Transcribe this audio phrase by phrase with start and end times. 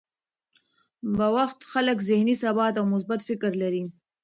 [1.17, 3.83] بوخت خلک ذهني ثبات او مثبت فکر لري.